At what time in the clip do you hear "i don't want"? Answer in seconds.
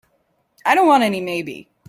0.65-1.03